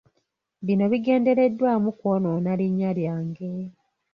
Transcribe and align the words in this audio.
Bino 0.65 0.85
bigendereddwamu 0.91 1.89
kwonoona 1.99 2.51
linnya 2.59 2.91
lyange. 2.97 3.51